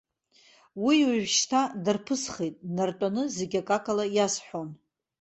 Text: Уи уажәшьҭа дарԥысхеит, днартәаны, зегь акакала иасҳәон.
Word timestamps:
Уи 0.85 0.97
уажәшьҭа 1.07 1.61
дарԥысхеит, 1.83 2.55
днартәаны, 2.67 3.23
зегь 3.35 3.55
акакала 3.61 4.05
иасҳәон. 4.15 4.69